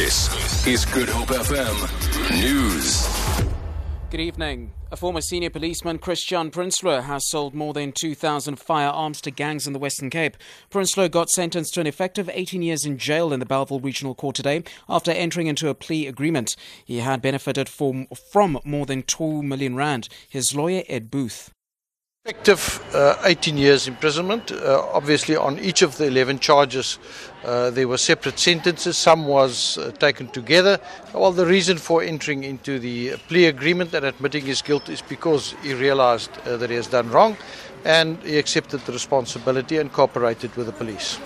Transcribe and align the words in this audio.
This 0.00 0.66
is 0.66 0.86
Good 0.86 1.10
Hope 1.10 1.28
FM 1.28 2.40
News. 2.40 3.06
Good 4.08 4.20
evening. 4.20 4.72
A 4.90 4.96
former 4.96 5.20
senior 5.20 5.50
policeman, 5.50 5.98
Christiaan 5.98 6.50
Prinsloo, 6.50 7.02
has 7.02 7.28
sold 7.28 7.54
more 7.54 7.74
than 7.74 7.92
2,000 7.92 8.58
firearms 8.58 9.20
to 9.20 9.30
gangs 9.30 9.66
in 9.66 9.74
the 9.74 9.78
Western 9.78 10.08
Cape. 10.08 10.38
Prinsloo 10.70 11.10
got 11.10 11.28
sentenced 11.28 11.74
to 11.74 11.82
an 11.82 11.86
effective 11.86 12.30
18 12.32 12.62
years 12.62 12.86
in 12.86 12.96
jail 12.96 13.30
in 13.30 13.40
the 13.40 13.46
Bellville 13.46 13.80
Regional 13.80 14.14
Court 14.14 14.34
today 14.34 14.64
after 14.88 15.10
entering 15.10 15.48
into 15.48 15.68
a 15.68 15.74
plea 15.74 16.06
agreement. 16.06 16.56
He 16.82 17.00
had 17.00 17.20
benefited 17.20 17.68
from, 17.68 18.06
from 18.32 18.58
more 18.64 18.86
than 18.86 19.02
2 19.02 19.42
million 19.42 19.76
rand. 19.76 20.08
His 20.30 20.54
lawyer, 20.54 20.82
Ed 20.88 21.10
Booth. 21.10 21.52
Effective 22.26 22.84
uh, 22.94 23.16
18 23.24 23.56
years 23.56 23.88
imprisonment. 23.88 24.52
Uh, 24.52 24.86
obviously, 24.92 25.36
on 25.36 25.58
each 25.58 25.80
of 25.80 25.96
the 25.96 26.04
11 26.04 26.38
charges, 26.38 26.98
uh, 27.44 27.70
there 27.70 27.88
were 27.88 27.96
separate 27.96 28.38
sentences. 28.38 28.98
Some 28.98 29.26
was 29.26 29.78
uh, 29.78 29.90
taken 29.92 30.28
together. 30.28 30.78
Well, 31.14 31.32
the 31.32 31.46
reason 31.46 31.78
for 31.78 32.02
entering 32.02 32.44
into 32.44 32.78
the 32.78 33.16
plea 33.28 33.46
agreement 33.46 33.94
and 33.94 34.04
admitting 34.04 34.44
his 34.44 34.60
guilt 34.60 34.90
is 34.90 35.00
because 35.00 35.54
he 35.62 35.72
realized 35.72 36.30
uh, 36.44 36.58
that 36.58 36.68
he 36.68 36.76
has 36.76 36.88
done 36.88 37.10
wrong 37.10 37.38
and 37.86 38.22
he 38.22 38.36
accepted 38.36 38.80
the 38.82 38.92
responsibility 38.92 39.78
and 39.78 39.90
cooperated 39.90 40.54
with 40.56 40.66
the 40.66 40.72
police. 40.72 41.18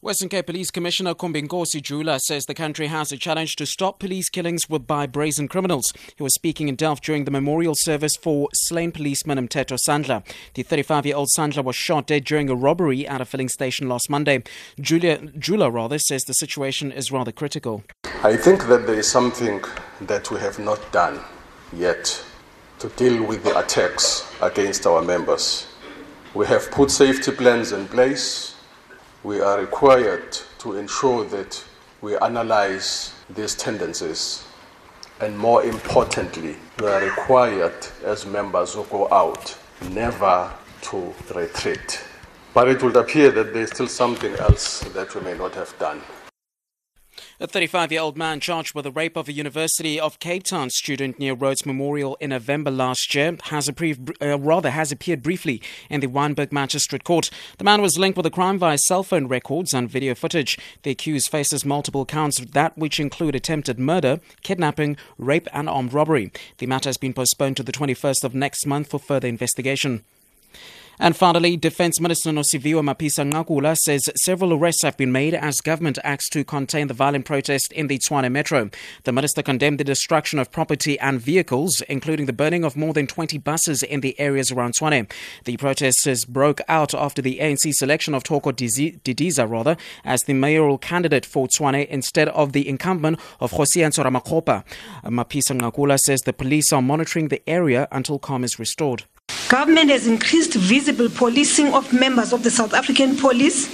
Western 0.00 0.28
Cape 0.28 0.46
Police 0.46 0.70
Commissioner 0.70 1.12
Khombinkosi 1.12 1.82
Jula 1.82 2.20
says 2.20 2.46
the 2.46 2.54
country 2.54 2.86
has 2.86 3.10
a 3.10 3.16
challenge 3.16 3.56
to 3.56 3.66
stop 3.66 3.98
police 3.98 4.28
killings 4.28 4.64
by 4.66 5.08
brazen 5.08 5.48
criminals. 5.48 5.92
He 6.14 6.22
was 6.22 6.34
speaking 6.34 6.68
in 6.68 6.76
Delft 6.76 7.02
during 7.02 7.24
the 7.24 7.32
memorial 7.32 7.74
service 7.74 8.14
for 8.14 8.48
slain 8.54 8.92
policeman 8.92 9.38
Mteto 9.48 9.76
Sandla. 9.76 10.24
The 10.54 10.62
35-year-old 10.62 11.30
Sandla 11.36 11.64
was 11.64 11.74
shot 11.74 12.06
dead 12.06 12.24
during 12.24 12.48
a 12.48 12.54
robbery 12.54 13.08
at 13.08 13.20
a 13.20 13.24
filling 13.24 13.48
station 13.48 13.88
last 13.88 14.08
Monday. 14.08 14.44
Julia, 14.80 15.18
Jula 15.36 15.68
rather 15.68 15.98
says 15.98 16.22
the 16.22 16.32
situation 16.32 16.92
is 16.92 17.10
rather 17.10 17.32
critical. 17.32 17.82
I 18.22 18.36
think 18.36 18.68
that 18.68 18.86
there 18.86 19.00
is 19.00 19.10
something 19.10 19.64
that 20.02 20.30
we 20.30 20.38
have 20.38 20.60
not 20.60 20.92
done 20.92 21.18
yet 21.72 22.24
to 22.78 22.88
deal 22.90 23.24
with 23.24 23.42
the 23.42 23.58
attacks 23.58 24.32
against 24.42 24.86
our 24.86 25.02
members. 25.02 25.66
We 26.34 26.46
have 26.46 26.70
put 26.70 26.92
safety 26.92 27.32
plans 27.32 27.72
in 27.72 27.88
place 27.88 28.54
we 29.24 29.40
are 29.40 29.60
required 29.60 30.38
to 30.58 30.76
ensure 30.76 31.24
that 31.24 31.64
we 32.00 32.16
analyze 32.18 33.12
these 33.30 33.54
tendencies. 33.54 34.44
And 35.20 35.36
more 35.36 35.64
importantly, 35.64 36.56
we 36.78 36.86
are 36.86 37.02
required 37.02 37.86
as 38.04 38.24
members 38.24 38.74
who 38.74 38.84
go 38.84 39.12
out 39.12 39.56
never 39.90 40.52
to 40.82 41.14
retreat. 41.34 42.00
But 42.54 42.68
it 42.68 42.82
would 42.82 42.96
appear 42.96 43.30
that 43.32 43.52
there's 43.52 43.70
still 43.70 43.88
something 43.88 44.34
else 44.36 44.80
that 44.80 45.14
we 45.14 45.20
may 45.22 45.36
not 45.36 45.54
have 45.54 45.76
done. 45.78 46.00
A 47.40 47.46
35 47.46 47.92
year 47.92 48.00
old 48.00 48.16
man 48.16 48.40
charged 48.40 48.74
with 48.74 48.82
the 48.82 48.90
rape 48.90 49.16
of 49.16 49.28
a 49.28 49.32
University 49.32 50.00
of 50.00 50.18
Cape 50.18 50.42
Town 50.42 50.70
student 50.70 51.20
near 51.20 51.34
Rhodes 51.34 51.64
Memorial 51.64 52.16
in 52.18 52.30
November 52.30 52.68
last 52.68 53.14
year 53.14 53.36
has, 53.44 53.70
uh, 53.70 54.38
rather 54.40 54.70
has 54.70 54.90
appeared 54.90 55.22
briefly 55.22 55.62
in 55.88 56.00
the 56.00 56.08
Wynberg 56.08 56.50
Magistrate 56.50 57.04
Court. 57.04 57.30
The 57.58 57.62
man 57.62 57.80
was 57.80 57.96
linked 57.96 58.16
with 58.16 58.24
the 58.24 58.30
crime 58.32 58.58
via 58.58 58.76
cell 58.76 59.04
phone 59.04 59.28
records 59.28 59.72
and 59.72 59.88
video 59.88 60.16
footage. 60.16 60.58
The 60.82 60.90
accused 60.90 61.30
faces 61.30 61.64
multiple 61.64 62.04
counts, 62.04 62.40
that 62.40 62.76
which 62.76 62.98
include 62.98 63.36
attempted 63.36 63.78
murder, 63.78 64.18
kidnapping, 64.42 64.96
rape, 65.16 65.46
and 65.52 65.68
armed 65.68 65.92
robbery. 65.92 66.32
The 66.56 66.66
matter 66.66 66.88
has 66.88 66.96
been 66.96 67.14
postponed 67.14 67.56
to 67.58 67.62
the 67.62 67.70
21st 67.70 68.24
of 68.24 68.34
next 68.34 68.66
month 68.66 68.90
for 68.90 68.98
further 68.98 69.28
investigation. 69.28 70.02
And 71.00 71.16
finally, 71.16 71.56
Defence 71.56 72.00
Minister 72.00 72.30
Nosiviwe 72.30 72.82
Mapisa-Nqakula 72.82 73.76
says 73.76 74.10
several 74.16 74.52
arrests 74.52 74.82
have 74.82 74.96
been 74.96 75.12
made 75.12 75.32
as 75.32 75.60
government 75.60 75.96
acts 76.02 76.28
to 76.30 76.42
contain 76.42 76.88
the 76.88 76.94
violent 76.94 77.24
protest 77.24 77.72
in 77.72 77.86
the 77.86 77.98
Tshwane 77.98 78.32
metro. 78.32 78.68
The 79.04 79.12
minister 79.12 79.40
condemned 79.40 79.78
the 79.78 79.84
destruction 79.84 80.40
of 80.40 80.50
property 80.50 80.98
and 80.98 81.20
vehicles, 81.20 81.82
including 81.82 82.26
the 82.26 82.32
burning 82.32 82.64
of 82.64 82.76
more 82.76 82.92
than 82.92 83.06
20 83.06 83.38
buses 83.38 83.84
in 83.84 84.00
the 84.00 84.18
areas 84.18 84.50
around 84.50 84.74
Tshwane. 84.74 85.08
The 85.44 85.56
protests 85.56 86.24
broke 86.24 86.60
out 86.66 86.94
after 86.94 87.22
the 87.22 87.38
ANC 87.38 87.74
selection 87.74 88.12
of 88.12 88.24
Thoko 88.24 88.52
Didiza 88.52 89.48
rather 89.48 89.76
as 90.04 90.24
the 90.24 90.34
mayoral 90.34 90.78
candidate 90.78 91.24
for 91.24 91.46
Tshwane 91.46 91.86
instead 91.86 92.28
of 92.30 92.52
the 92.52 92.68
incumbent 92.68 93.20
of 93.38 93.52
Kgosientsho 93.52 94.04
Ramokgopa. 94.04 94.64
Mapisa-Nqakula 95.04 95.98
says 96.00 96.22
the 96.22 96.32
police 96.32 96.72
are 96.72 96.82
monitoring 96.82 97.28
the 97.28 97.48
area 97.48 97.86
until 97.92 98.18
calm 98.18 98.42
is 98.42 98.58
restored. 98.58 99.04
Government 99.48 99.88
has 99.88 100.06
increased 100.06 100.52
visible 100.52 101.08
policing 101.08 101.72
of 101.72 101.90
members 101.90 102.34
of 102.34 102.42
the 102.42 102.50
South 102.50 102.74
African 102.74 103.16
police 103.16 103.66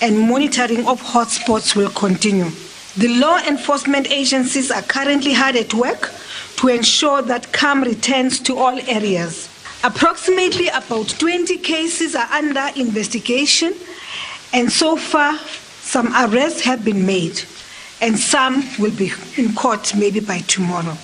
and 0.00 0.16
monitoring 0.16 0.86
of 0.86 1.02
hotspots 1.02 1.74
will 1.74 1.90
continue. 1.90 2.48
The 2.96 3.08
law 3.18 3.38
enforcement 3.38 4.12
agencies 4.12 4.70
are 4.70 4.82
currently 4.82 5.32
hard 5.32 5.56
at 5.56 5.74
work 5.74 6.12
to 6.58 6.68
ensure 6.68 7.20
that 7.22 7.52
calm 7.52 7.82
returns 7.82 8.38
to 8.40 8.56
all 8.58 8.78
areas. 8.88 9.48
Approximately 9.82 10.68
about 10.68 11.08
20 11.18 11.58
cases 11.58 12.14
are 12.14 12.30
under 12.30 12.68
investigation, 12.76 13.74
and 14.52 14.70
so 14.70 14.96
far, 14.96 15.36
some 15.80 16.14
arrests 16.14 16.60
have 16.60 16.84
been 16.84 17.04
made, 17.04 17.42
and 18.00 18.16
some 18.16 18.62
will 18.78 18.94
be 18.94 19.10
in 19.36 19.52
court 19.56 19.96
maybe 19.96 20.20
by 20.20 20.38
tomorrow. 20.46 20.96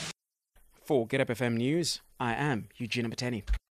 For 0.85 1.05
Get 1.09 1.27
FM 1.27 1.57
News, 1.57 2.01
I 2.21 2.35
am 2.35 2.69
Eugenia 2.77 3.11
Matani. 3.11 3.43